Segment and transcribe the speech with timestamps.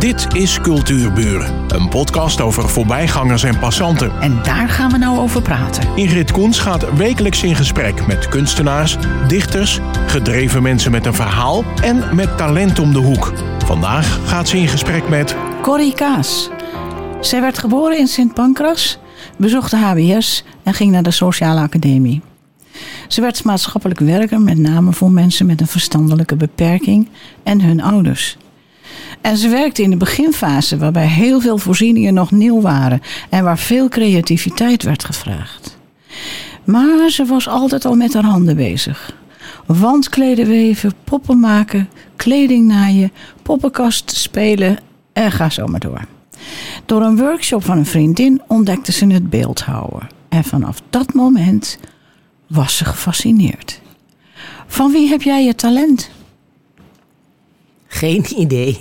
[0.00, 4.20] Dit is Cultuurburen, een podcast over voorbijgangers en passanten.
[4.20, 5.96] En daar gaan we nou over praten.
[5.96, 8.96] Ingrid Koens gaat wekelijks in gesprek met kunstenaars,
[9.28, 13.32] dichters, gedreven mensen met een verhaal en met talent om de hoek.
[13.64, 16.50] Vandaag gaat ze in gesprek met Corrie Kaas.
[17.20, 18.98] Zij werd geboren in Sint Pancras,
[19.36, 22.20] bezocht de HBS en ging naar de Sociale Academie.
[23.08, 27.08] Ze werd maatschappelijk werker, met name voor mensen met een verstandelijke beperking
[27.42, 28.36] en hun ouders.
[29.20, 33.58] En ze werkte in de beginfase, waarbij heel veel voorzieningen nog nieuw waren en waar
[33.58, 35.78] veel creativiteit werd gevraagd.
[36.64, 39.18] Maar ze was altijd al met haar handen bezig.
[39.66, 43.12] Wandkleden weven, poppen maken, kleding naaien,
[43.42, 44.78] poppenkast spelen
[45.12, 46.04] en ga zo maar door.
[46.86, 50.08] Door een workshop van een vriendin ontdekte ze het beeldhouden.
[50.28, 51.78] En vanaf dat moment
[52.46, 53.80] was ze gefascineerd.
[54.66, 56.10] Van wie heb jij je talent?
[57.92, 58.80] Geen idee.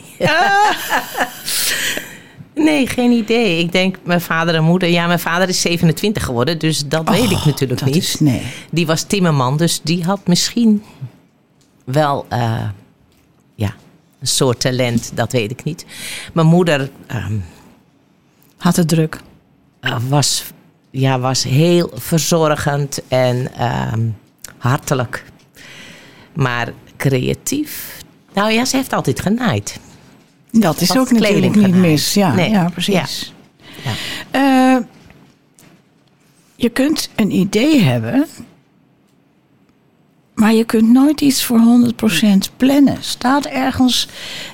[2.55, 3.59] nee, geen idee.
[3.59, 4.90] Ik denk mijn vader en moeder.
[4.90, 7.95] Ja, mijn vader is 27 geworden, dus dat weet ik natuurlijk niet.
[7.95, 8.42] Is, nee.
[8.72, 10.83] Die was timmerman, dus die had misschien
[11.83, 12.70] wel eh,
[13.56, 13.73] ja,
[14.20, 15.86] een soort talent, dat weet ik niet.
[16.33, 17.38] Mijn moeder ehm,
[18.58, 19.22] Had het druk.
[19.80, 20.44] eh, was,
[20.92, 24.08] ja, was heel verzorgend en ehm,
[24.58, 25.23] hartelijk.
[26.33, 27.98] Maar creatief.
[28.40, 29.80] Nou ja, ze heeft altijd genaaid.
[30.52, 31.82] Dat is ook natuurlijk niet genaaid.
[31.82, 32.14] mis.
[32.14, 32.50] Ja, Nee.
[32.50, 33.34] ja precies.
[33.84, 33.92] Ja.
[34.32, 34.84] Eh,
[36.56, 38.26] je kunt een idee hebben,
[40.34, 42.98] maar je kunt nooit iets voor 100% plannen.
[43.00, 44.08] Staat ergens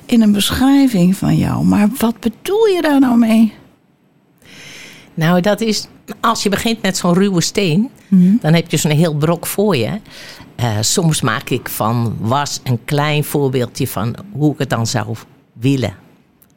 [0.06, 1.64] in een beschrijving van jou.
[1.64, 3.52] Maar wat bedoel je daar nou mee?
[5.14, 5.86] Nou, dat is
[6.20, 7.90] als je begint met zo'n ruwe steen,
[8.40, 10.00] dan heb je zo'n heel brok voor je.
[10.56, 15.16] Eh, soms maak ik van was een klein voorbeeldje van hoe ik het dan zou
[15.52, 15.94] willen.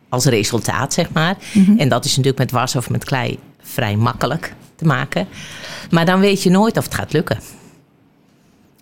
[0.10, 1.38] Als resultaat, zeg maar.
[1.78, 5.28] En dat is natuurlijk met was of met klei vrij makkelijk te maken.
[5.90, 7.40] Maar dan weet je nooit of het gaat lukken.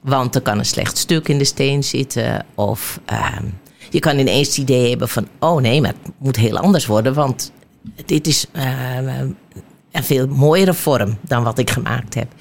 [0.02, 2.46] Want er kan een slecht stuk in de steen zitten.
[2.56, 3.46] Of ehm,
[3.90, 5.28] je kan ineens het idee hebben van...
[5.40, 7.14] oh nee, maar het moet heel anders worden.
[7.14, 7.52] Want
[8.06, 9.32] dit is ehm,
[9.92, 12.34] een veel mooiere vorm dan wat ik gemaakt heb.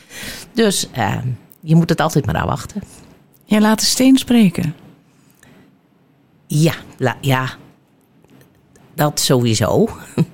[0.53, 1.27] Dus ehm,
[1.67, 2.83] je moet het altijd maar afwachten.
[3.45, 4.75] Jij laat de steen spreken.
[6.47, 7.51] Ja, la- ja,
[8.95, 9.89] dat sowieso.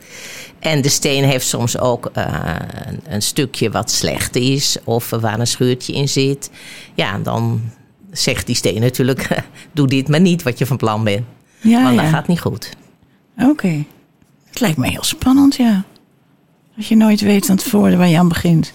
[0.58, 2.56] En de steen heeft soms ook eh,
[2.86, 6.50] een, een stukje wat slecht is of waar een scheurtje in zit.
[6.94, 7.60] Ja, dan
[8.10, 11.26] zegt die steen natuurlijk: doe dit maar niet wat je van plan bent.
[11.60, 12.10] Ja, want dat ja.
[12.10, 12.70] gaat niet goed.
[13.38, 13.84] Oké.
[14.44, 15.84] Het lijkt me heel spannend, ja.
[16.76, 18.72] Dat je nooit weet van tevoren waar je aan begint.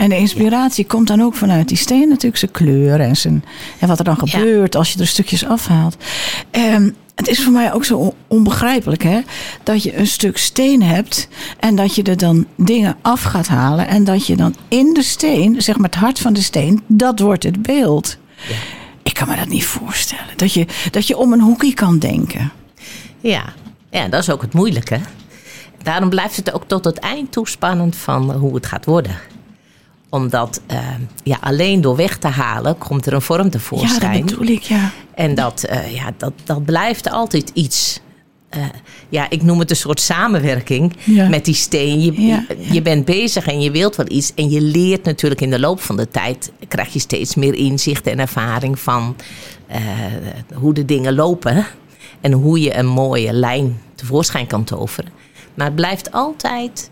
[0.00, 2.36] En de inspiratie komt dan ook vanuit die steen natuurlijk.
[2.36, 3.44] Zijn kleur en, zijn,
[3.78, 4.38] en wat er dan Ja.
[4.38, 5.96] gebeurt als je er stukjes afhaalt.
[6.50, 9.20] Ehm, het is voor mij ook zo on- onbegrijpelijk hè.
[9.62, 11.28] Dat je een stuk steen hebt.
[11.58, 13.88] En dat je er dan dingen af gaat halen.
[13.88, 16.82] En dat je dan in de steen, zeg maar het hart van de steen.
[16.86, 18.16] Dat wordt het beeld.
[19.02, 20.24] Ik kan me dat niet voorstellen.
[20.36, 22.52] Dat je, dat je om een hoekje kan denken.
[23.20, 23.42] Ja.
[23.90, 24.98] ja, dat is ook het moeilijke.
[25.82, 29.16] Daarom blijft het ook tot het eind toe spannend van hoe het gaat worden.
[30.10, 30.78] Omdat eh,
[31.22, 34.26] ja, alleen door weg te halen komt er een vorm Ja, tevoorschijn.
[34.26, 34.90] dat bedoel ik, ja.
[35.14, 38.00] En dat, eh, ja, dat, dat blijft altijd iets.
[38.48, 38.62] Eh,
[39.08, 41.28] ja, ik noem het een soort samenwerking Ja.
[41.28, 42.00] met die steen.
[42.00, 44.32] Je, Ja, je, je bent bezig en je wilt wel iets.
[44.34, 46.52] En je leert natuurlijk in de loop van de tijd...
[46.68, 49.16] krijg je steeds meer inzicht en ervaring van
[50.54, 51.66] hoe de dingen lopen.
[52.20, 55.10] En hoe je een mooie lijn tevoorschijn kan toveren.
[55.54, 56.90] Maar het blijft altijd...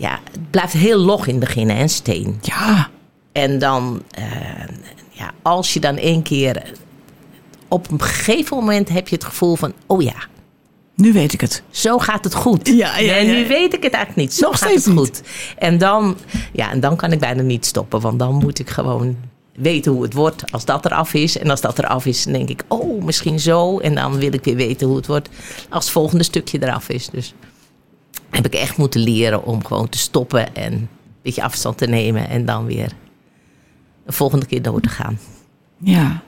[0.00, 2.38] Ja, het blijft heel log in het begin, hè, een steen.
[2.42, 2.88] Ja,
[3.32, 4.24] En dan, eh,
[5.10, 6.72] ja, als je dan één keer.
[7.68, 10.14] Op een gegeven moment heb je het gevoel van: oh ja,
[10.94, 11.62] nu weet ik het.
[11.70, 12.66] zo gaat het goed.
[12.68, 13.32] Ja, ja, En ja.
[13.32, 14.34] nu weet ik het eigenlijk niet.
[14.34, 15.04] Zo Nog gaat steeds het niet.
[15.04, 15.22] goed.
[15.58, 16.16] En dan,
[16.52, 19.16] ja, en dan kan ik bijna niet stoppen, want dan moet ik gewoon
[19.54, 21.38] weten hoe het wordt als dat eraf is.
[21.38, 23.78] En als dat eraf is, dan denk ik: oh, misschien zo.
[23.78, 25.28] En dan wil ik weer weten hoe het wordt
[25.68, 27.08] als het volgende stukje eraf is.
[27.08, 27.34] Dus
[28.30, 30.88] heb ik echt moeten leren om gewoon te stoppen en een
[31.22, 32.92] beetje afstand te nemen en dan weer
[34.06, 35.18] de volgende keer door te gaan.
[35.78, 36.22] Ja.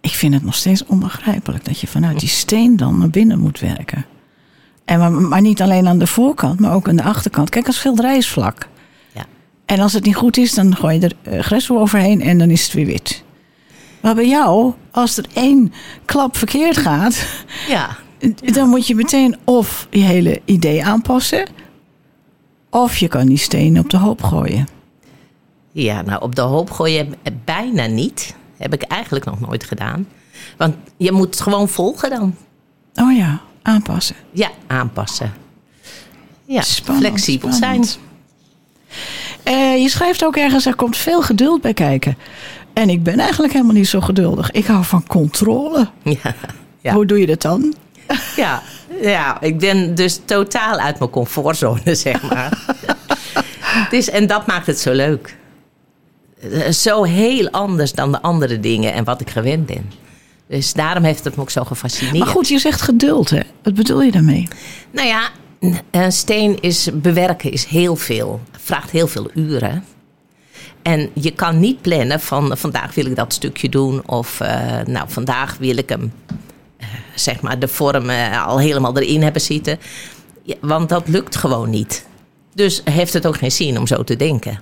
[0.00, 3.60] Ik vind het nog steeds onbegrijpelijk dat je vanuit die steen dan naar binnen moet
[3.60, 4.06] werken.
[4.84, 7.50] En maar, maar niet alleen aan de voorkant, maar ook aan de achterkant.
[7.50, 8.68] Kijk, een schilderij is vlak.
[9.12, 9.26] Ja.
[9.66, 12.64] En als het niet goed is, dan gooi je er uh, overheen en dan is
[12.64, 13.24] het weer wit.
[14.00, 15.72] Maar bij jou, als er één
[16.04, 17.26] klap verkeerd gaat,
[17.68, 17.96] Ja,
[18.40, 21.46] dan moet je meteen of je hele idee aanpassen,
[22.70, 24.68] of je kan die steen op de hoop gooien.
[25.72, 27.14] Ja, nou op de hoop gooien
[27.44, 28.34] bijna niet.
[28.56, 30.06] Heb ik eigenlijk nog nooit gedaan.
[30.56, 32.34] Want je moet het gewoon volgen dan.
[32.94, 34.16] Oh ja, aanpassen.
[34.32, 35.32] Ja, aanpassen.
[36.44, 37.86] Ja, Spannend, flexibel spannend.
[37.86, 38.04] zijn.
[39.42, 42.16] Eh, je schrijft ook ergens, er komt veel geduld bij kijken.
[42.72, 44.50] En ik ben eigenlijk helemaal niet zo geduldig.
[44.50, 45.88] Ik hou van controle.
[46.22, 46.34] Ja,
[46.80, 46.94] ja.
[46.94, 47.74] Hoe doe je dat dan?
[48.36, 48.62] Ja,
[49.02, 52.58] ja, ik ben dus totaal uit mijn comfortzone, zeg maar.
[53.60, 55.36] het is, en dat maakt het zo leuk.
[56.40, 59.90] Eh, Zo heel anders dan de andere dingen en wat ik gewend ben.
[60.48, 62.18] Dus daarom heeft het me ook zo gefascineerd.
[62.18, 63.40] Maar goed, je zegt geduld, hè?
[63.62, 64.48] Wat bedoel je daarmee?
[64.90, 65.28] Nou ja,
[65.90, 68.40] een steen is bewerken is heel veel.
[68.62, 69.84] Vraagt heel veel uren.
[70.82, 74.08] En je kan niet plannen van vandaag wil ik dat stukje doen.
[74.08, 76.12] Of eh, nou vandaag wil ik hem,
[77.22, 78.10] zeg maar, de vorm
[78.46, 79.78] al helemaal erin hebben zitten.
[80.60, 82.06] Want dat lukt gewoon niet.
[82.54, 84.60] Dus heeft het ook geen zin om zo te denken.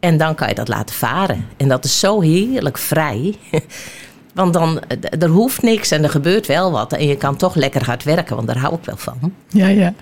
[0.00, 1.46] En dan kan je dat laten varen.
[1.56, 3.34] En dat is zo heerlijk vrij.
[4.34, 4.80] Want dan,
[5.18, 6.92] er hoeft niks en er gebeurt wel wat.
[6.92, 9.34] En je kan toch lekker hard werken, want daar hou ik wel van.
[9.48, 9.94] Ja, ja.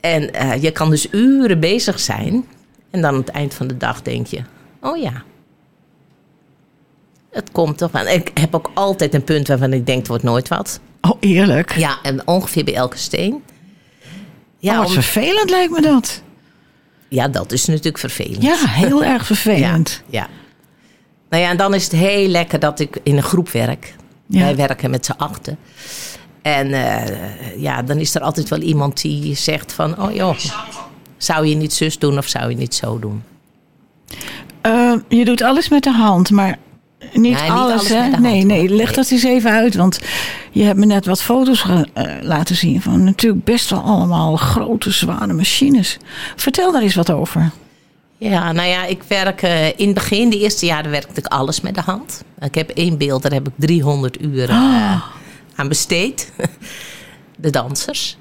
[0.00, 2.46] En eh, je kan dus uren bezig zijn.
[2.90, 4.40] En dan aan het eind van de dag denk je:
[4.80, 5.22] oh ja.
[7.30, 8.06] Het komt toch aan.
[8.06, 10.80] Ik heb ook altijd een punt waarvan ik denk: het wordt nooit wat.
[11.00, 11.76] Oh, eerlijk?
[11.76, 13.42] Ja, en ongeveer bij elke steen.
[14.58, 16.22] Ja, oh, wat om- vervelend lijkt me dat.
[17.08, 18.42] ja dat is natuurlijk vervelend.
[18.42, 20.02] Ja, heel erg vervelend.
[20.06, 20.28] Ja.
[21.30, 23.94] Nou ja, en dan is het heel lekker dat ik in een groep werk.
[24.26, 24.40] Ja.
[24.40, 25.58] Wij werken met z'n achten.
[26.42, 30.02] En eh, ja, dan is er altijd wel iemand die zegt van...
[30.02, 30.36] Oh joh,
[31.16, 33.22] zou je niet zus doen of zou je niet zo doen?
[34.60, 36.58] Eh, je doet alles met de hand, maar
[37.12, 38.08] niet, alles, alles hè?
[38.08, 39.74] nee, nee, leg dat eens even uit.
[39.74, 39.98] Want
[40.50, 41.64] je hebt me net wat foto's
[41.94, 45.96] eh, laten zien van natuurlijk best wel allemaal grote, zware machines.
[46.36, 47.50] Vertel daar eens wat over.
[48.18, 51.60] Ja, nou ja, ik werk eh, in het begin, de eerste jaren werkte ik alles
[51.60, 52.22] met de hand.
[52.40, 55.02] Ik heb één beeld, daar heb ik 300 uur eh, Ah.
[55.54, 56.32] aan besteed.
[57.36, 58.16] De dansers.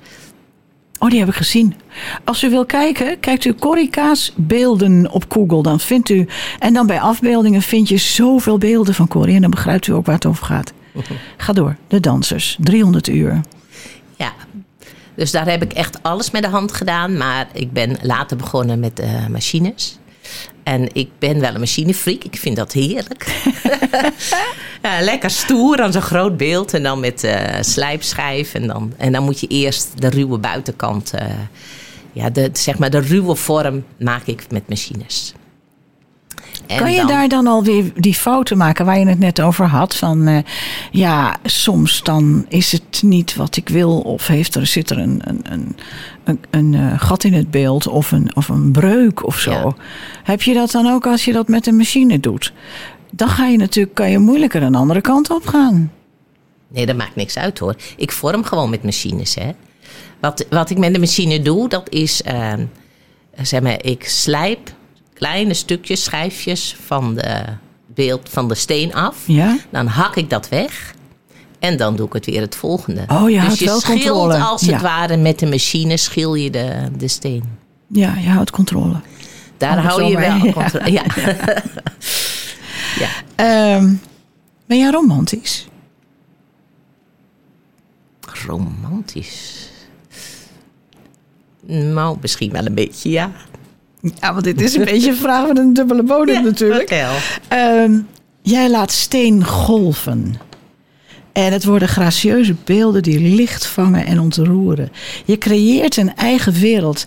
[1.00, 1.76] Oh, die heb ik gezien.
[2.24, 5.64] Als u wil kijken, kijkt u Corrie Kaas beelden op Google.
[5.64, 6.28] Dan vindt u,
[6.60, 9.36] en dan bij afbeeldingen vind je zoveel beelden van Corrie.
[9.36, 10.74] En dan begrijpt u ook waar het over gaat.
[11.38, 13.42] Ga door, de dansers, 300 uur.
[14.16, 14.34] Ja,
[15.16, 17.18] dus daar heb ik echt alles met de hand gedaan.
[17.18, 19.99] Maar ik ben later begonnen met eh, machines.
[20.70, 22.24] En ik ben wel een machinefreak.
[22.24, 23.28] Ik vind dat heerlijk.
[25.12, 26.74] Lekker stoer aan zo'n groot beeld.
[26.74, 28.54] En dan met eh, slijpschijf.
[28.54, 31.14] En dan, en dan moet je eerst de ruwe buitenkant...
[31.14, 31.28] eh,
[32.14, 35.34] ja, de, zeg maar de ruwe vorm maak ik met machines.
[36.70, 39.66] En Kan je dan- daar dan alweer die fouten maken waar je het net over
[39.66, 39.96] had?
[39.96, 40.38] Van eh,
[40.92, 44.00] ja, soms dan is het niet wat ik wil.
[44.00, 45.76] Of heeft er, zit er een, een, een,
[46.24, 49.52] een, een, eh, gat in het beeld of een, of een breuk of zo.
[49.52, 49.74] Ja.
[50.24, 52.54] Heb je dat dan ook als je dat met een machine doet?
[53.12, 55.92] Dan ga je natuurlijk, kan je moeilijker een andere kant op gaan.
[56.68, 57.76] Nee, dat maakt niks uit hoor.
[57.98, 59.36] Ik vorm gewoon met machines.
[59.36, 59.52] Hè.
[60.20, 62.22] Wat, wat ik met de machine doe, dat is...
[62.24, 62.54] eh,
[63.42, 64.78] zeg maar, ik slijp
[65.20, 67.44] kleine stukjes, schijfjes van de
[67.86, 69.24] beeld van de steen af.
[69.26, 69.58] Ja?
[69.70, 70.94] Dan hak ik dat weg.
[71.60, 73.04] En dan doe ik het weer het volgende.
[73.08, 74.38] Oh, je dus houdt je wel schilt controle.
[74.38, 74.72] als Ja.
[74.74, 77.44] het ware met de machine schil je de, de steen.
[77.88, 78.96] Ja, je houdt controle.
[79.58, 80.52] Daar hou je wel hè?
[80.62, 80.92] controle.
[80.92, 81.04] Ja.
[83.00, 83.10] ja.
[83.36, 83.94] Ehm,
[84.66, 85.68] ben jij romantisch?
[88.46, 89.68] Romantisch.
[91.66, 93.32] Nou, misschien wel een beetje, ja.
[94.02, 96.88] Ja, want dit is een beetje een vraag met een dubbele bodem natuurlijk.
[96.90, 97.16] Vertel.
[97.48, 98.00] Ehm,
[98.42, 100.36] jij laat steen golven.
[101.32, 104.92] En het worden gracieuze beelden die licht vangen en ontroeren.
[105.26, 107.06] Je creëert een eigen wereld.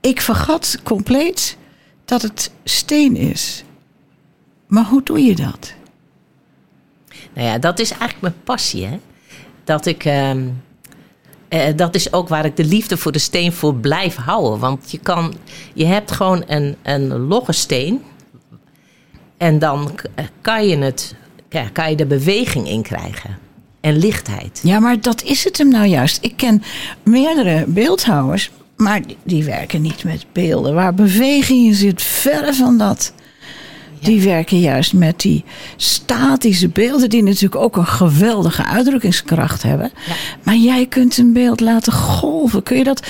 [0.00, 1.56] Ik vergat compleet
[2.04, 3.64] dat het steen is.
[4.66, 5.74] Maar hoe doe je dat?
[7.34, 8.98] Nou ja, dat is eigenlijk mijn passie, hè.
[9.64, 10.04] Dat ik...
[10.04, 10.48] ehm,
[11.50, 14.58] eh, dat is ook waar ik de liefde voor de steen voor blijf houden.
[14.58, 15.34] Want je, kan,
[15.74, 18.02] je hebt gewoon een, een logge steen.
[19.36, 21.14] En dan eh, kan je, het,
[21.72, 23.38] kan je de beweging in krijgen.
[23.80, 24.60] En lichtheid.
[24.62, 26.18] Ja, maar dat is het hem nou juist.
[26.24, 26.62] Ik ken
[27.02, 30.74] meerdere beeldhouwers, maar die- die werken niet met beelden.
[30.74, 33.12] Waar beweging in zit, verre van dat.
[34.00, 35.44] Die werken juist met die
[35.76, 39.90] statische beelden, die natuurlijk ook een geweldige uitdrukkingskracht hebben.
[40.06, 40.14] Ja.
[40.42, 42.62] Maar jij kunt een beeld laten golven.
[42.62, 43.06] Kun je dat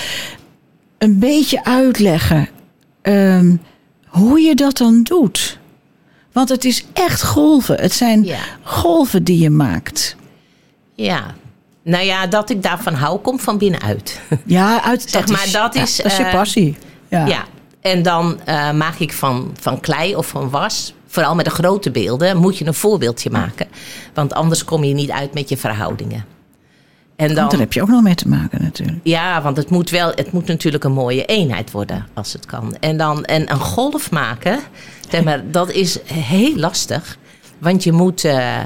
[0.97, 2.49] een beetje uitleggen?
[3.01, 3.55] ehm,
[4.05, 5.59] hoe je dat dan doet?
[6.31, 7.75] Want het is echt golven.
[7.81, 8.37] Het zijn Ja.
[8.63, 10.15] golven die je maakt.
[10.95, 11.23] Ja.
[11.83, 14.19] Nou ja, dat ik daarvan hou, komt van binnenuit.
[14.45, 16.77] Ja, uit, Zeg maar, dat ja, is, dat is je eh, passie.
[17.07, 17.25] Ja.
[17.25, 17.43] Ja,
[17.81, 21.91] en dan eh, maak ik van, van klei of van was, vooral met de grote
[21.91, 23.67] beelden, moet je een voorbeeldje maken.
[24.13, 26.25] Want anders kom je niet uit met je verhoudingen.
[27.15, 28.99] En dan, daar heb je ook nog mee te maken natuurlijk.
[29.03, 32.75] ja, want het moet wel, het moet natuurlijk een mooie eenheid worden als het kan.
[32.79, 34.59] En dan en een golf maken,
[35.09, 37.17] zeg maar, dat is heel lastig.
[37.57, 38.59] Want je moet, eh,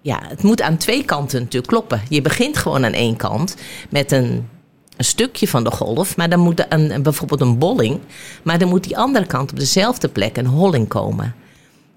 [0.00, 2.00] ja, het moet aan twee kanten natuurlijk kloppen.
[2.08, 3.56] Je begint gewoon aan één kant
[3.90, 4.48] met een,
[4.98, 8.00] een stukje van de golf, maar dan moet een, een- bijvoorbeeld een bolling,
[8.42, 11.34] maar dan moet die andere kant op dezelfde plek een holling komen.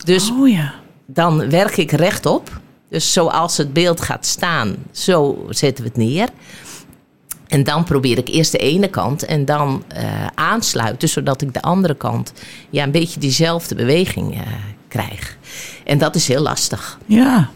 [0.05, 0.73] Dus Oh ja.
[1.05, 2.59] dan werk ik rechtop.
[2.89, 6.29] Dus zoals het beeld gaat staan, zo zetten we het neer.
[7.47, 11.61] En dan probeer ik eerst de ene kant en dan eh, aansluiten, zodat ik de
[11.61, 12.33] andere kant
[12.69, 14.41] ja, een beetje diezelfde beweging eh,
[14.87, 15.37] krijg.
[15.83, 17.49] En dat is heel lastig Ja.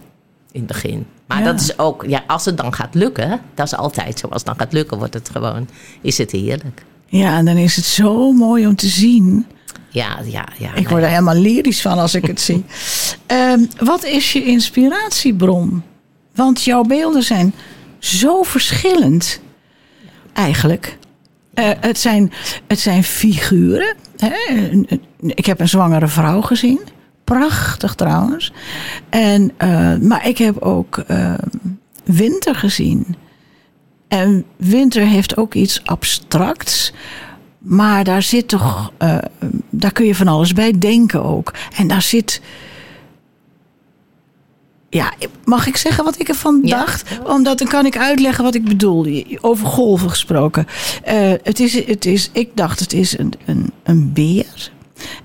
[0.51, 1.05] in het begin.
[1.27, 1.43] Maar Ja.
[1.43, 4.27] dat is ook, ja, als het dan gaat lukken, dat is altijd zo.
[4.27, 5.67] Als het dan gaat lukken, wordt het gewoon,
[6.01, 6.83] is het heerlijk.
[7.07, 9.45] Ja, en dan is het zo mooi om te zien.
[9.89, 10.73] Ja, ja, ja.
[10.73, 12.65] Ik word er helemaal lyrisch van als ik het zie.
[13.25, 15.83] Ehm, wat is je inspiratiebron?
[16.35, 17.53] Want jouw beelden zijn
[17.99, 19.39] zo verschillend,
[20.33, 20.97] eigenlijk.
[21.53, 22.31] Eh, het, zijn,
[22.67, 23.95] het zijn figuren.
[24.17, 24.33] Hè?
[25.19, 26.79] Ik heb een zwangere vrouw gezien.
[27.25, 28.53] Prachtig trouwens.
[29.09, 31.33] En, eh, maar ik heb ook eh,
[32.03, 33.15] winter gezien.
[34.07, 36.93] En winter heeft ook iets abstracts.
[37.57, 39.17] Maar daar zit toch, eh,
[39.69, 41.53] daar kun je van alles bij denken ook.
[41.77, 42.41] En daar zit.
[44.89, 45.13] Ja,
[45.45, 46.77] mag ik zeggen wat ik ervan Ja.
[46.77, 47.19] dacht?
[47.23, 49.23] Omdat dan kan ik uitleggen wat ik bedoel.
[49.41, 50.67] Over golven gesproken.
[51.43, 54.71] Het is, het is, ik dacht, het is een, een, een beer.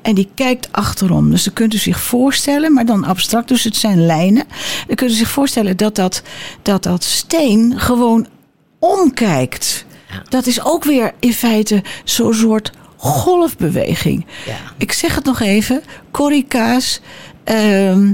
[0.02, 1.30] En die kijkt achterom.
[1.30, 4.44] Dus dan kunt u zich voorstellen, maar dan abstract, dus het zijn lijnen.
[4.86, 6.22] Dan kunt u zich voorstellen dat dat,
[6.62, 8.26] dat, dat steen gewoon
[8.78, 9.84] omkijkt.
[10.28, 14.26] Dat is ook weer in feite zo'n soort golfbeweging.
[14.46, 14.56] Ja.
[14.76, 15.82] Ik zeg het nog even.
[16.10, 17.00] Corricaas.
[17.44, 18.12] ehm,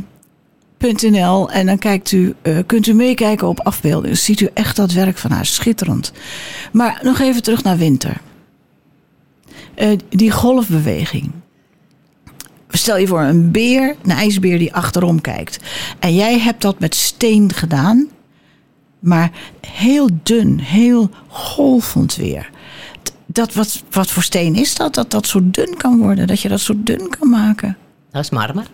[0.78, 4.16] .nl en dan kijkt u, eh, kunt u meekijken op afbeeldingen.
[4.16, 5.46] Ziet u echt dat werk van haar.
[5.46, 6.12] Schitterend.
[6.72, 8.20] Maar nog even terug naar winter.
[9.74, 11.30] Eh, die golfbeweging.
[12.76, 15.58] Stel je voor een beer, een ijsbeer die achterom kijkt.
[15.98, 18.08] En jij hebt dat met steen gedaan.
[18.98, 19.30] Maar
[19.66, 22.50] heel dun, heel golvend weer.
[23.26, 24.94] Dat, wat, wat voor steen is dat?
[24.94, 26.26] Dat dat zo dun kan worden.
[26.26, 27.76] Dat je dat zo dun kan maken.
[28.10, 28.66] Dat is marmer.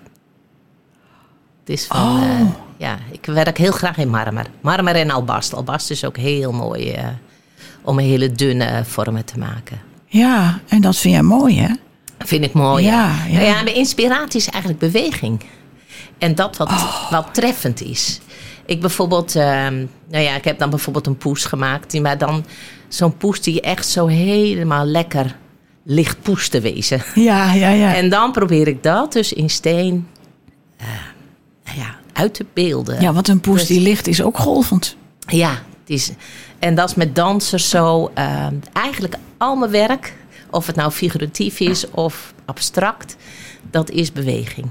[1.61, 2.23] Het is van, Oh.
[2.23, 4.47] eh, ja, ik werk heel graag in marmer.
[4.61, 5.55] Marmer en albast.
[5.55, 7.07] Albast is ook heel mooi eh,
[7.83, 9.81] om hele dunne vormen te maken.
[10.07, 11.75] Ja, en dat vind jij mooi, hè?
[12.25, 12.85] Vind ik mooi.
[12.85, 13.15] Ja.
[13.31, 15.41] Nou ja, mijn inspiratie is eigenlijk beweging.
[16.19, 17.11] En dat wat, Oh.
[17.11, 18.21] wat treffend is.
[18.67, 21.91] Ik bijvoorbeeld, ehm, nou ja, ik heb dan bijvoorbeeld een poes gemaakt.
[21.91, 22.45] Die, maar dan
[22.89, 25.37] zo'n poes die echt zo helemaal lekker
[25.85, 27.03] licht poes te wezen.
[27.15, 27.95] Ja, ja, ja.
[27.95, 30.09] En dan probeer ik dat dus in steen
[30.77, 30.87] eh,
[31.65, 33.01] nou ja, uit te beelden.
[33.01, 34.97] ja, want een poes Dus- die ligt is ook golvend.
[35.27, 36.11] Ja, het is,
[36.59, 38.11] en dat is met dansers zo.
[38.15, 40.15] eh, eigenlijk al mijn werk,
[40.53, 43.17] of het nou figuratief is of abstract,
[43.71, 44.67] dat is beweging.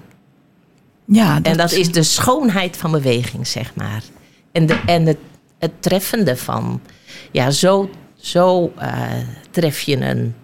[1.05, 4.03] Ja, En dat is de schoonheid van beweging, zeg maar.
[4.51, 5.17] En, de, en het,
[5.59, 6.81] het treffende van,
[7.31, 9.03] ja, zo, zo eh,
[9.51, 10.35] tref je een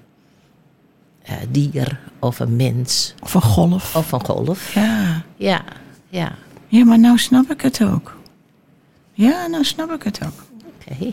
[1.21, 3.95] eh, dier of een mens Of een golf.
[3.95, 4.73] of een golf.
[4.73, 5.23] Ja.
[5.35, 5.63] Ja,
[6.09, 6.35] ja,
[6.67, 8.15] ja, maar nou snap ik het ook.
[9.13, 10.45] Ja, nou snap ik het ook.
[10.67, 11.11] oké.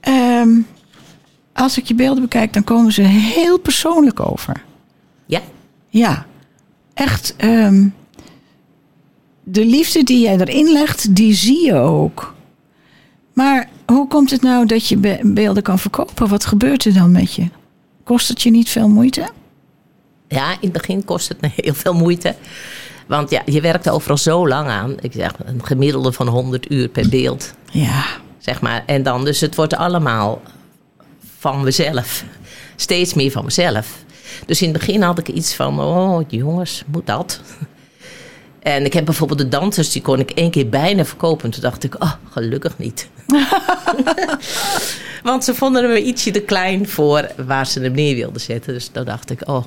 [0.00, 0.48] Ehm,
[1.60, 4.62] als ik je beelden bekijk, dan komen ze heel persoonlijk over.
[5.26, 5.40] Ja,
[5.88, 6.26] Ja,
[6.94, 7.34] echt.
[7.36, 7.88] ehm,
[9.44, 12.34] de liefde die jij erin legt, die zie je ook.
[13.32, 16.28] Maar hoe komt het nou dat je be- beelden kan verkopen?
[16.28, 17.46] Wat gebeurt er dan met je?
[18.04, 19.28] Kost het je niet veel moeite?
[20.28, 22.34] Ja, in het begin kost het me heel veel moeite.
[23.06, 24.94] Want ja, je werkt er overal zo lang aan.
[25.00, 27.54] Ik zeg een gemiddelde van 100 uur per beeld.
[27.70, 28.04] Ja,
[28.38, 28.82] Zeg maar.
[28.86, 30.40] En dan, dus het wordt allemaal
[31.40, 32.24] van mezelf.
[32.76, 33.96] Steeds meer van mezelf.
[34.46, 37.40] Dus in het begin had ik iets van, oh jongens, moet dat?
[38.60, 41.50] En ik heb bijvoorbeeld de dansers, die kon ik één keer bijna verkopen.
[41.50, 43.08] Toen dacht ik, oh, gelukkig niet.
[45.22, 48.72] Want ze vonden hem ietsje te klein voor waar ze hem neer wilden zetten.
[48.72, 49.64] Dus toen dacht ik, oh.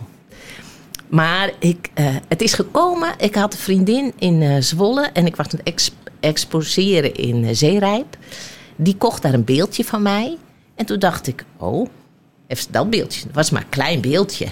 [1.08, 3.14] Maar ik, eh, het is gekomen.
[3.18, 7.46] Ik had een vriendin in eh, Zwolle en ik was aan het ex- exposeren in
[7.46, 8.18] eh, Zeerijp.
[8.76, 10.38] Die kocht daar een beeldje van mij.
[10.76, 11.88] En toen dacht ik, oh,
[12.48, 13.26] even dat beeldje.
[13.26, 14.46] Het was maar een klein beeldje.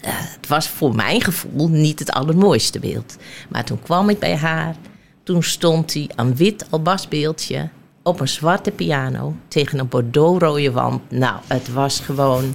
[0.00, 3.16] Eh, het was voor mijn gevoel niet het allermooiste beeld.
[3.48, 4.74] Maar toen kwam ik bij haar.
[5.22, 7.68] Toen stond hij een wit albastbeeldje
[8.02, 11.10] op een zwarte piano tegen een bordeauxrode wand.
[11.10, 12.54] Nou, het was gewoon...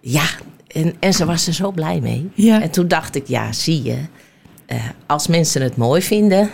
[0.00, 0.24] Ja,
[0.66, 2.30] en, en ze was er zo blij mee.
[2.34, 2.62] Ja.
[2.62, 3.98] En toen dacht ik, ja, zie je...
[4.66, 6.50] eh, als mensen het mooi vinden...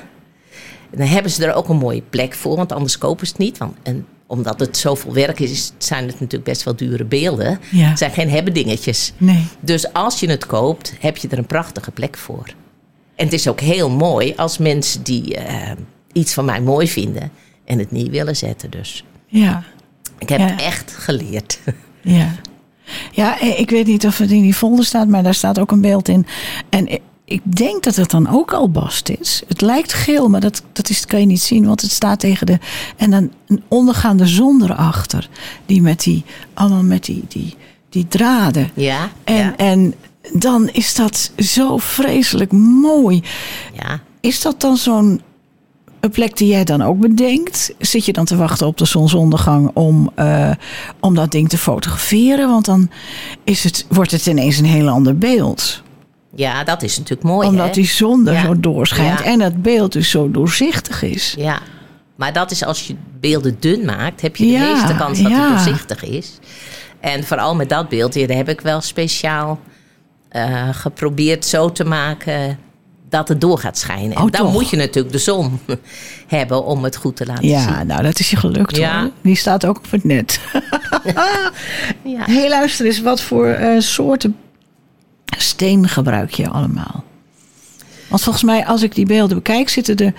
[0.91, 3.43] En dan hebben ze er ook een mooie plek voor, want anders kopen ze het
[3.43, 3.59] niet.
[3.59, 7.61] Want, en omdat het zoveel werk is, zijn het natuurlijk best wel dure beelden.
[7.71, 7.89] Ja.
[7.89, 9.13] Het zijn geen hebben dingetjes.
[9.17, 9.45] Nee.
[9.61, 12.47] Dus als je het koopt, heb je er een prachtige plek voor.
[13.15, 15.71] En het is ook heel mooi als mensen die eh,
[16.13, 17.31] iets van mij mooi vinden
[17.65, 18.71] en het niet willen zetten.
[18.71, 19.63] Dus Ja.
[20.19, 20.59] ik heb Ja.
[20.59, 21.59] echt geleerd.
[22.01, 22.35] Ja.
[23.13, 25.71] Ja, eh, ik weet niet of het in die folder staat, maar daar staat ook
[25.71, 26.27] een beeld in.
[26.69, 26.89] En
[27.27, 29.43] ik- denk dat het dan ook albast is.
[29.49, 32.47] Het lijkt geel, maar dat, dat is, kan je niet zien, want het staat tegen
[32.47, 32.59] de.
[32.97, 35.29] En dan een ondergaande zon erachter.
[35.67, 37.55] Die met die, allemaal met die, die,
[37.89, 38.71] die draden.
[38.75, 39.95] Ja, En, ja, en
[40.33, 43.23] dan is dat zo vreselijk mooi.
[43.75, 44.01] ja.
[44.21, 45.21] Is dat dan zo'n
[46.01, 47.75] een plek die jij dan ook bedenkt?
[47.79, 50.51] Zit je dan te wachten op de zonsondergang om, eh,
[51.01, 52.49] om dat ding te fotograferen?
[52.49, 52.91] Want dan
[53.45, 55.83] is het, wordt het ineens een heel ander beeld.
[56.37, 57.49] Ja, dat is natuurlijk mooi.
[57.49, 57.73] Omdat hè?
[57.73, 58.43] die zon er Ja.
[58.45, 59.25] zo doorschijnt Ja.
[59.25, 61.35] en het beeld dus zo doorzichtig is.
[61.39, 61.59] Ja,
[62.17, 65.31] maar dat is als je beelden dun maakt, heb je de Ja, meeste kans dat
[65.31, 65.41] ja.
[65.41, 66.39] het doorzichtig is.
[67.01, 69.61] En vooral met dat beeld hier heb ik wel speciaal
[70.29, 72.59] eh, geprobeerd zo te maken
[73.09, 74.17] dat het door gaat schijnen.
[74.17, 74.53] Oh, en dan toch?
[74.53, 75.61] moet je natuurlijk de zon
[76.27, 77.87] hebben om het goed te laten Ja, zien.
[77.87, 79.01] nou dat is je gelukt Ja.
[79.01, 79.11] hoor.
[79.21, 80.41] Die staat ook op het net.
[82.05, 82.23] Ja.
[82.25, 84.37] Hé, luister eens, wat voor eh, soorten
[85.39, 87.05] steen gebruik je allemaal?
[88.09, 90.13] Want volgens mij, als ik die beelden bekijk, zitten er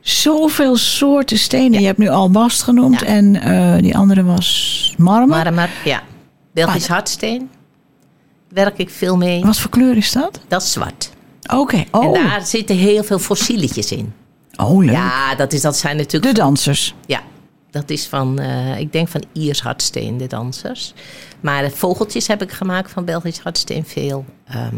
[0.00, 1.80] zoveel soorten stenen.
[1.80, 3.06] Je hebt nu albast genoemd Ja.
[3.06, 5.28] en eh, die andere was marmer.
[5.44, 6.02] Marmer, ja.
[6.52, 7.50] Belgisch Maar- hardsteen
[8.48, 9.44] werk ik veel mee.
[9.44, 10.40] Wat voor kleur is dat?
[10.48, 11.10] Dat is zwart.
[11.54, 14.12] Oké, En oh, daar zitten heel veel fossieletjes in.
[14.56, 14.90] oh leuk.
[14.94, 16.94] Ja, dat, is, dat zijn natuurlijk De dansers.
[17.06, 17.20] Ja,
[17.70, 20.94] dat is van, eh, ik denk van Iers hardsteen, de dansers.
[21.40, 24.24] Maar de vogeltjes heb ik gemaakt van Belgisch hardsteen veel.
[24.46, 24.76] Ehm,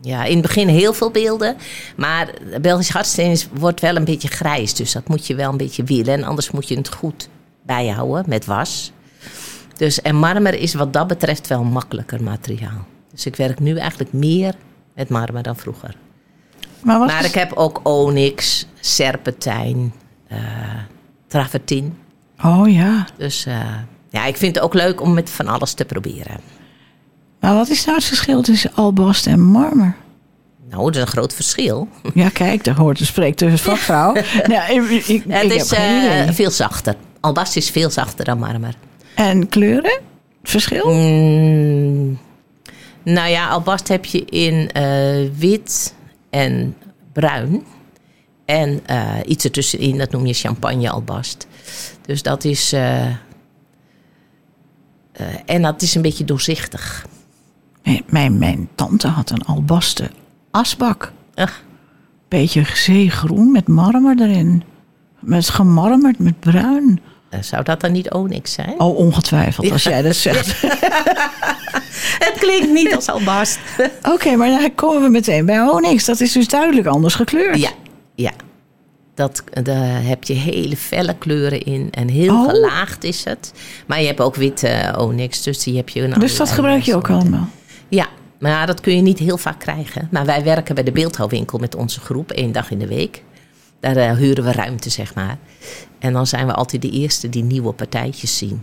[0.00, 1.56] ja, in het begin heel veel beelden.
[1.96, 2.30] Maar
[2.60, 4.74] Belgisch hardsteen is, wordt wel een beetje grijs.
[4.74, 6.14] Dus dat moet je wel een beetje willen.
[6.14, 7.28] En anders moet je het goed
[7.62, 8.92] bijhouden met was.
[9.76, 12.86] Dus, en marmer is wat dat betreft wel een makkelijker materiaal.
[13.12, 14.54] Dus ik werk nu eigenlijk meer
[14.94, 15.96] met marmer dan vroeger.
[16.80, 19.92] Maar Maar ik heb ook onyx, serpentijn,
[20.28, 20.38] eh
[21.26, 21.90] travertine.
[22.44, 23.06] Oh ja.
[23.16, 23.74] Dus eh,
[24.10, 26.40] ja, ik vind het ook leuk om met van alles te proberen.
[27.40, 29.96] Maar wat is nou het verschil tussen albast en marmer?
[30.70, 31.88] Nou, dat is een groot verschil.
[32.14, 34.12] Ja, kijk, daar hoort een spreektussen vakvrouw.
[34.46, 36.94] nou, ik, het is eh, veel zachter.
[37.20, 38.74] Albast is veel zachter dan marmer.
[39.14, 40.00] En kleuren?
[40.42, 40.90] Verschil?
[40.90, 42.18] Mm,
[43.02, 45.94] nou ja, albast heb je in eh, wit
[46.30, 46.76] en
[47.12, 47.64] bruin.
[48.44, 48.82] En
[49.26, 51.46] iets ertussenin, dat noem je champagne albast.
[52.06, 52.72] Dus dat is...
[52.72, 53.16] eh, eh,
[55.46, 57.06] en dat is een beetje doorzichtig.
[57.82, 60.10] Mijn, mijn, mijn tante had een albasten
[60.50, 61.12] asbak.
[61.34, 61.62] Ach,
[62.28, 64.62] Beetje zeegroen met marmer erin.
[65.20, 67.00] Met gemarmerd met bruin.
[67.28, 68.74] eh, zou dat dan niet onyx zijn?
[68.80, 70.60] Oh, ongetwijfeld, als jij dat zegt.
[72.26, 73.58] Het klinkt niet als albast.
[74.02, 76.04] Oké, maar dan komen we meteen bij onyx.
[76.04, 77.58] Dat is dus duidelijk anders gekleurd.
[77.58, 77.70] ja,
[78.14, 78.32] ja.
[79.16, 81.88] Dat, daar heb je hele felle kleuren in.
[81.90, 82.48] En heel Oh.
[82.48, 83.52] gelaagd is het.
[83.86, 85.42] Maar je hebt ook witte onyx.
[85.42, 87.48] Dus die heb je in Dus dat gebruik je ook allemaal.
[87.88, 88.06] Ja,
[88.38, 90.08] maar dat kun je niet heel vaak krijgen.
[90.10, 93.22] Maar wij werken bij de beeldhouwwinkel met onze groep, één dag in de week.
[93.80, 95.38] Daar eh, huren we ruimte, zeg maar.
[95.98, 98.62] En dan zijn we altijd de eerste die nieuwe partijtjes zien.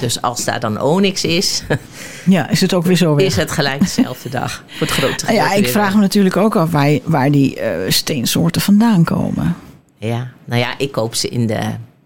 [0.00, 1.62] Dus als daar dan onyx is,
[2.26, 3.26] Ja, is het ook weer zo weer.
[3.26, 4.64] is het gelijk dezelfde dag.
[4.66, 7.90] Voor het grote Ah ja, ik vraag me natuurlijk ook af waar, waar die eh,
[7.90, 9.56] steensoorten vandaan komen.
[9.98, 11.60] Ja, nou ja, ik koop ze in de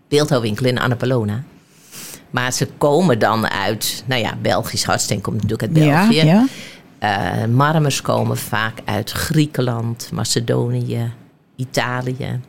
[0.08, 1.44] beeldhouwwinkel in Annapolona.
[2.30, 6.16] Maar ze komen dan uit, nou ja, Belgisch hardsteen komt natuurlijk uit België.
[6.16, 6.46] Ja, ja.
[6.98, 11.12] Eh, marmers komen vaak uit Griekenland, Macedonië,
[11.56, 12.40] Italië.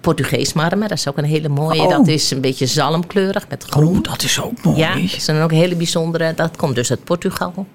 [0.00, 1.82] Portugees marmer, dat is ook een hele mooie.
[1.82, 1.90] Oh.
[1.90, 3.96] Dat is een beetje zalmkleurig met groen.
[3.96, 4.78] Oh, dat is ook mooi.
[4.78, 6.34] ja, dat is dan ook een hele bijzondere.
[6.34, 7.66] Dat komt dus uit Portugal.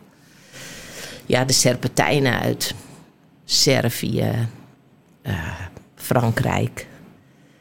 [1.25, 2.73] Ja, de serpentijnen uit
[3.45, 4.47] Servië,
[5.21, 5.33] eh,
[6.01, 6.87] Frankrijk.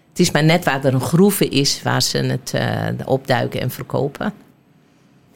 [0.08, 3.70] Het is maar net waar er een groeve is waar ze het eh, opduiken en
[3.70, 4.32] verkopen.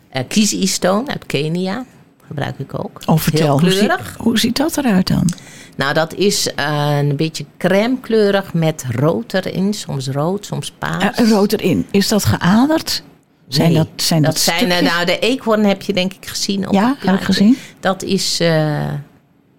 [0.09, 1.85] Eh Kizi Stone uit Kenia
[2.27, 3.01] gebruik ik ook.
[3.07, 4.17] Oh, vertel, Heel hoe, zie- kleurig.
[4.19, 5.29] hoe ziet dat eruit dan?
[5.77, 9.75] Nou, dat is eh, een beetje crème kleurig met rood erin.
[9.75, 11.19] Soms rood, soms paars.
[11.19, 11.87] Eh, rood erin.
[11.91, 13.03] Is dat geaderd?
[13.49, 14.93] Zijn Nee, dat, zijn dat, zijn, eh, stukjes?
[14.93, 16.69] nou, de eekhoorn heb je denk ik gezien.
[16.69, 17.57] Op Ja, heb ik gezien.
[17.81, 18.89] Dat is, eh,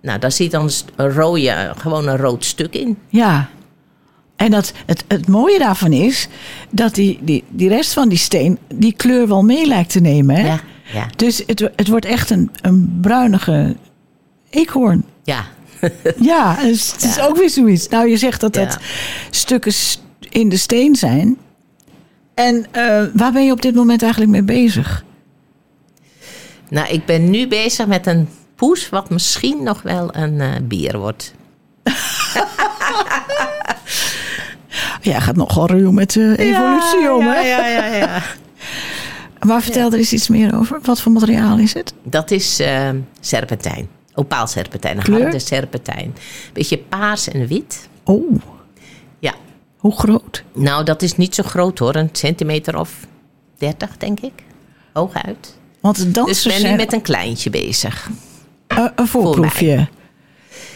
[0.03, 2.97] nou, daar zit dan een rode, gewoon een rood stuk in.
[3.09, 3.49] Ja.
[4.35, 6.27] En dat, het, het mooie daarvan is
[6.69, 10.35] dat die, die, die rest van die steen die kleur wel mee lijkt te nemen.
[10.35, 10.45] Hè?
[10.47, 10.59] Ja,
[10.93, 13.75] ja, Dus het, het wordt echt een, een bruinige
[14.49, 15.05] eekhoorn.
[15.23, 15.45] ja.
[16.19, 17.87] Ja, dus het is ook weer zoiets.
[17.87, 18.77] Nou, je zegt dat dat
[19.29, 19.73] stukken
[20.29, 21.37] in de steen zijn.
[22.33, 25.03] En eh, waar ben je op dit moment eigenlijk mee bezig?
[26.69, 30.97] Nou, ik ben nu bezig met een poes wat misschien nog wel een eh, bier
[30.97, 31.33] wordt.
[35.01, 37.39] Jij gaat nogal ruw met de evolutie om, hè?
[37.39, 38.21] Ja, ja, ja.
[39.47, 40.79] Maar vertel er eens iets meer over.
[40.81, 41.93] Wat voor materiaal is het?
[42.03, 42.89] Dat is eh,
[43.19, 43.87] serpentijn.
[44.13, 46.15] Opaalserpentijn, een harde serpentijn.
[46.53, 47.87] Beetje paars en wit.
[48.03, 48.35] Oh,
[49.19, 49.33] Ja,
[49.77, 50.43] hoe groot?
[50.53, 51.95] nou dat is niet zo groot hoor.
[51.95, 52.91] Een centimeter of
[53.57, 54.33] 30 denk ik.
[54.93, 55.57] Hooguit.
[55.79, 58.09] Want Dus dansers ik ben nu zijn met een kleintje bezig.
[58.77, 59.87] Een, een voorproefje.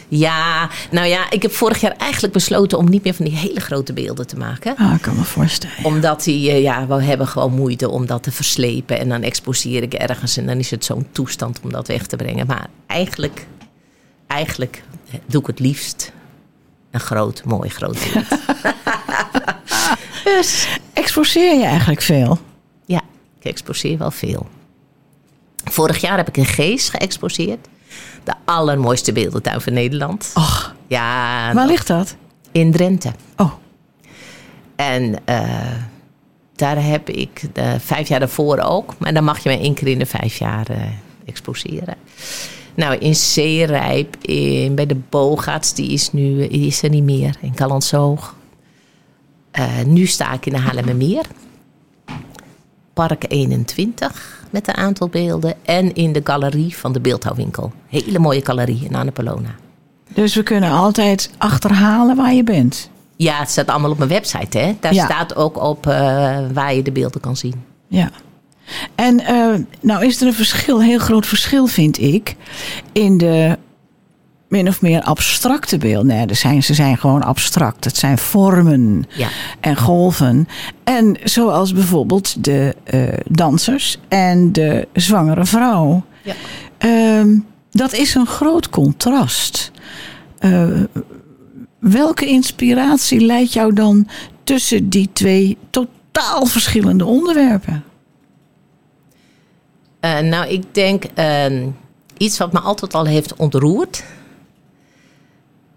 [0.10, 3.60] Ja, nou ja, ik heb vorig jaar eigenlijk besloten om niet meer van die hele
[3.60, 4.76] grote beelden te maken.
[4.78, 5.86] Ah, ik kan me voorstellen.
[5.86, 9.00] Omdat die, eh, ja, we hebben gewoon moeite om dat te verslepen.
[9.00, 12.16] En dan exposeer ik ergens en dan is het zo'n toestand om dat weg te
[12.16, 12.48] brengen.
[12.48, 13.48] Maar eigenlijk,
[14.28, 14.84] eigenlijk
[15.26, 16.12] doe ik het liefst
[16.92, 18.26] een groot, mooi groot beeld.
[20.24, 22.40] dus Exposeer je eigenlijk veel?
[22.86, 23.02] ja,
[23.40, 24.48] ik exposeer wel veel.
[25.64, 27.68] Vorig jaar heb ik een geest geëxposeerd.
[28.24, 30.32] De allermooiste beeldentuin van Nederland.
[30.34, 32.16] Och, Ja, waar ligt dat?
[32.52, 33.12] in Drenthe.
[33.38, 33.52] Oh,
[34.76, 35.72] En eh,
[36.56, 38.94] daar heb ik de vijf jaar daarvoor ook.
[38.98, 40.78] Maar dan mag je maar één keer in de vijf jaar eh,
[41.26, 41.96] exposeren.
[42.76, 47.36] Nou, in Zeerijp, in, bij de Bogaerts, die is nu die is er niet meer.
[47.42, 48.36] In Calenshoog.
[49.52, 51.26] Eh, nu sta ik in de Haarlemmermeer.
[52.94, 55.54] Park 21 met een aantal beelden.
[55.66, 57.72] En in de galerie van de Beeldhouwwinkel.
[57.88, 59.50] Hele mooie galerie in Annapolona.
[60.14, 62.90] dus we kunnen altijd achterhalen waar je bent.
[63.16, 64.58] Ja, het staat allemaal op mijn website.
[64.58, 64.76] Hè?
[64.80, 65.06] Daar Ja.
[65.06, 65.94] staat ook op eh,
[66.54, 67.54] waar je de beelden kan zien.
[67.88, 68.10] Ja.
[68.96, 72.36] En eh, nou is er een verschil, een heel groot verschil vind ik,
[72.92, 73.58] in de
[74.48, 76.06] min of meer abstracte beelden.
[76.28, 77.84] Nee, zijn, ze zijn gewoon abstract.
[77.86, 79.28] Het zijn vormen Ja.
[79.60, 80.48] en golven.
[80.84, 86.04] En zoals bijvoorbeeld de eh, dansers en de zwangere vrouw.
[86.24, 86.34] Ja.
[86.78, 87.38] Ehm,
[87.72, 89.72] dat is een groot contrast.
[90.40, 90.68] Eh,
[91.80, 94.08] welke inspiratie leidt jou dan
[94.44, 97.84] tussen die twee totaal verschillende onderwerpen?
[100.00, 101.68] Eh, nou, ik denk ehm,
[102.18, 104.04] iets wat me altijd al heeft ontroerd.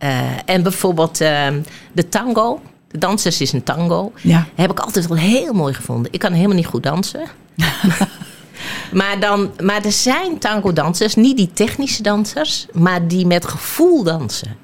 [0.01, 1.61] Eh, en bijvoorbeeld ehm,
[1.93, 2.61] de tango.
[2.89, 4.13] De dansers is een tango.
[4.23, 4.47] Ja.
[4.55, 6.13] Heb ik altijd wel heel mooi gevonden.
[6.13, 7.23] Ik kan helemaal niet goed dansen.
[8.93, 14.57] maar, dan, maar er zijn tango-dansers, niet die technische dansers, maar die met gevoel dansen.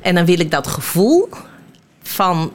[0.00, 1.28] En dan wil ik dat gevoel
[2.02, 2.52] van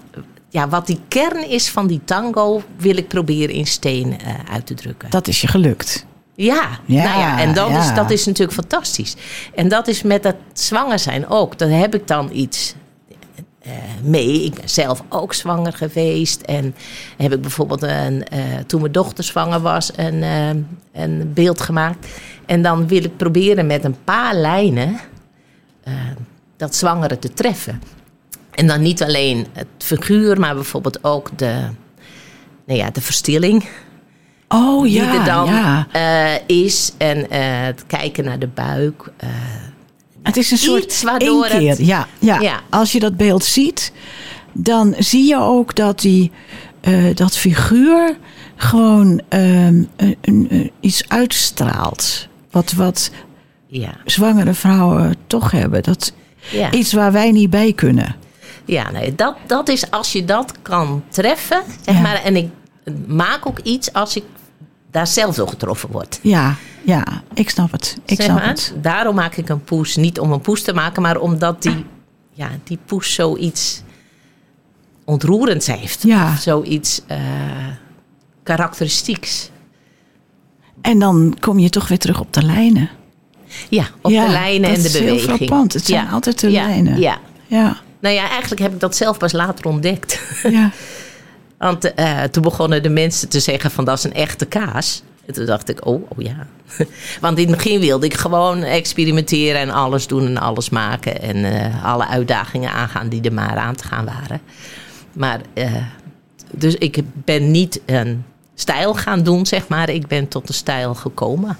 [0.49, 4.65] ja, wat die kern is van die tango, wil ik proberen in steen eh, uit
[4.65, 5.09] te drukken.
[5.09, 6.05] Dat is je gelukt.
[6.35, 7.79] Ja, Ja, nou ja en dat, ja.
[7.79, 9.15] Is, dat is natuurlijk fantastisch.
[9.55, 11.57] En dat is met het zwanger zijn ook.
[11.57, 12.75] Daar heb ik dan iets
[13.59, 13.71] eh,
[14.03, 14.43] mee.
[14.43, 16.41] Ik ben zelf ook zwanger geweest.
[16.41, 16.75] En
[17.17, 20.49] heb ik bijvoorbeeld een, eh, toen mijn dochter zwanger was een, eh,
[21.03, 22.07] een beeld gemaakt.
[22.45, 24.99] En dan wil ik proberen met een paar lijnen
[26.57, 27.81] dat zwangere te treffen.
[28.51, 31.67] En dan niet alleen het figuur, maar bijvoorbeeld ook de,
[32.65, 33.65] nou ja, de verstilling
[34.55, 35.87] Oh ja, die er dan ja.
[35.91, 36.91] eh, is.
[36.97, 39.11] En eh, het kijken naar de buik.
[39.17, 39.29] eh,
[40.23, 42.39] Het is een soort waardoor het- Ja, ja.
[42.39, 42.59] Ja.
[42.69, 43.91] Als je dat beeld ziet,
[44.53, 46.31] dan zie je ook dat die,
[47.13, 48.17] dat figuur
[48.55, 52.27] gewoon ehm, een, een- een- iets uitstraalt.
[52.51, 53.11] Wat, wat
[53.67, 55.83] ja, zwangere vrouwen toch hebben.
[55.83, 56.13] Dat,
[56.51, 56.71] ja.
[56.71, 58.15] Iets waar wij niet bij kunnen.
[58.65, 61.61] ja nee, dat, dat is als je dat kan treffen.
[61.85, 62.01] Zeg Ja.
[62.01, 62.49] maar, en ik
[63.07, 64.23] maak ook iets als ik
[64.95, 66.19] daar zelf door getroffen word.
[66.21, 67.03] Ja, ja,
[67.33, 67.97] ik snap het.
[68.05, 68.47] Ik Zeg snap maar.
[68.47, 68.73] het.
[68.81, 69.95] Daarom maak ik een poes.
[69.95, 71.85] Niet om een poes te maken, maar omdat die,
[72.31, 73.81] ja, die poes zoiets
[75.05, 76.03] ontroerends heeft.
[76.03, 76.35] Ja.
[76.35, 77.17] Zoiets eh,
[78.43, 79.49] karakteristieks.
[80.81, 82.89] En dan kom je toch weer terug op de lijnen.
[83.69, 85.37] Ja, op Ja, de lijnen dat en de is heel beweging.
[85.37, 85.73] frappant.
[85.73, 86.99] Het zijn altijd de lijnen.
[86.99, 87.17] Ja.
[87.47, 90.21] Ja, Nou ja, eigenlijk heb ik dat zelf pas later ontdekt.
[90.43, 90.71] ja.
[91.57, 95.03] Want eh, toen begonnen de mensen te zeggen van dat is een echte kaas.
[95.25, 96.47] En toen dacht ik, oh, oh ja.
[97.21, 101.21] Want in het begin wilde ik gewoon experimenteren en alles doen en alles maken.
[101.21, 104.41] En eh, alle uitdagingen aangaan die er maar aan te gaan waren.
[105.13, 105.73] Maar, eh,
[106.51, 108.23] dus ik ben niet een
[108.55, 109.89] stijl gaan doen, zeg maar.
[109.89, 111.57] Ik ben tot de stijl gekomen.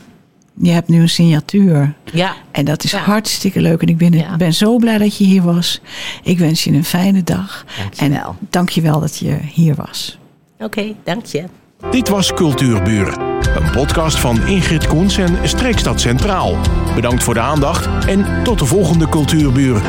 [0.62, 1.94] Je hebt nu een signatuur.
[2.14, 2.98] Ja, En dat is Ja.
[3.00, 3.82] hartstikke leuk.
[3.82, 4.36] En ik ben, Ja.
[4.36, 5.82] ben zo blij dat je hier was.
[6.24, 7.66] Ik wens je een fijne dag.
[7.82, 8.28] Dankjewel.
[8.40, 10.18] En dank je wel dat je hier was.
[10.60, 11.44] oké, dank je.
[11.92, 13.18] Dit was Cultuurbuur,
[13.56, 16.58] een podcast van Ingrid Koens en Streekstad Centraal.
[16.96, 19.82] Bedankt voor de aandacht en tot de volgende Cultuurbuur.